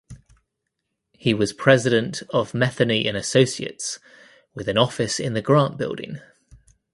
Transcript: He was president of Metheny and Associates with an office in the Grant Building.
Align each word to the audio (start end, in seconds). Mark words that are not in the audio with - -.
He 1.13 1.35
was 1.35 1.53
president 1.53 2.23
of 2.31 2.53
Metheny 2.53 3.07
and 3.07 3.15
Associates 3.15 3.99
with 4.55 4.67
an 4.67 4.75
office 4.75 5.19
in 5.19 5.33
the 5.35 5.43
Grant 5.43 5.77
Building. 5.77 6.19